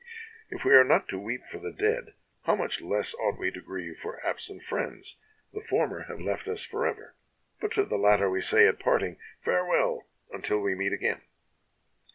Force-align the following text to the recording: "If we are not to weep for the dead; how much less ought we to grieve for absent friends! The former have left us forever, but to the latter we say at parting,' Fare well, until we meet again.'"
"If 0.49 0.65
we 0.65 0.73
are 0.73 0.83
not 0.83 1.07
to 1.09 1.19
weep 1.19 1.45
for 1.45 1.59
the 1.59 1.71
dead; 1.71 2.15
how 2.45 2.55
much 2.55 2.81
less 2.81 3.13
ought 3.19 3.37
we 3.37 3.51
to 3.51 3.61
grieve 3.61 3.99
for 3.99 4.19
absent 4.25 4.63
friends! 4.63 5.17
The 5.53 5.61
former 5.61 6.05
have 6.05 6.19
left 6.19 6.47
us 6.47 6.63
forever, 6.65 7.13
but 7.59 7.71
to 7.73 7.85
the 7.85 7.99
latter 7.99 8.27
we 8.27 8.41
say 8.41 8.65
at 8.67 8.79
parting,' 8.79 9.19
Fare 9.45 9.63
well, 9.63 10.07
until 10.33 10.59
we 10.59 10.73
meet 10.73 10.91
again.'" 10.91 11.21